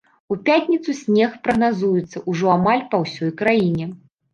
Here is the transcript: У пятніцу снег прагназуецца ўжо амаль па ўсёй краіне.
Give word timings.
У 0.35 0.37
пятніцу 0.47 0.95
снег 1.01 1.37
прагназуецца 1.45 2.25
ўжо 2.29 2.45
амаль 2.59 2.87
па 2.91 3.07
ўсёй 3.09 3.39
краіне. 3.41 3.85